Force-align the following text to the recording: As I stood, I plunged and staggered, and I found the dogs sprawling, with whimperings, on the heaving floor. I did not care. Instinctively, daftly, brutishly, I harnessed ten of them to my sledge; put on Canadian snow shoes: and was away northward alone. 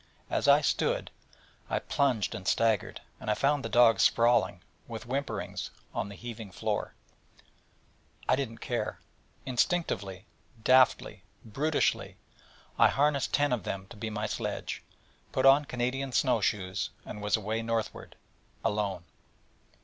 As 0.31 0.47
I 0.47 0.61
stood, 0.61 1.11
I 1.69 1.77
plunged 1.77 2.33
and 2.33 2.47
staggered, 2.47 3.01
and 3.19 3.29
I 3.29 3.35
found 3.35 3.63
the 3.63 3.69
dogs 3.69 4.01
sprawling, 4.01 4.63
with 4.87 5.05
whimperings, 5.05 5.69
on 5.93 6.09
the 6.09 6.15
heaving 6.15 6.51
floor. 6.51 6.95
I 8.27 8.35
did 8.35 8.49
not 8.49 8.61
care. 8.61 8.99
Instinctively, 9.45 10.25
daftly, 10.63 11.21
brutishly, 11.45 12.15
I 12.79 12.87
harnessed 12.87 13.31
ten 13.35 13.53
of 13.53 13.61
them 13.63 13.85
to 13.91 14.09
my 14.09 14.25
sledge; 14.25 14.81
put 15.31 15.45
on 15.45 15.65
Canadian 15.65 16.13
snow 16.13 16.41
shoes: 16.41 16.89
and 17.05 17.21
was 17.21 17.37
away 17.37 17.61
northward 17.61 18.15
alone. 18.65 19.03